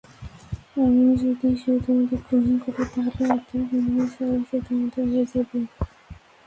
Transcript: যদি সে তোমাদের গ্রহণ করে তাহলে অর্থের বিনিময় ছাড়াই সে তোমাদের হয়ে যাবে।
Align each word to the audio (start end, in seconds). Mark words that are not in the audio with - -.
যদি 1.21 1.49
সে 1.61 1.71
তোমাদের 1.85 2.19
গ্রহণ 2.25 2.55
করে 2.63 2.83
তাহলে 2.93 3.23
অর্থের 3.29 3.61
বিনিময় 3.69 4.09
ছাড়াই 4.13 4.41
সে 4.49 4.57
তোমাদের 4.67 5.03
হয়ে 5.05 5.25
যাবে। 5.31 5.59